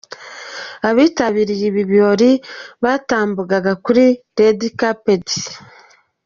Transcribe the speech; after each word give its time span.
Abitabiriye 0.89 1.65
ibi 1.71 1.83
birori 1.91 2.31
batambukaga 2.83 3.71
kuri 3.85 4.03
Red 4.37 4.59
Carpet. 4.79 5.27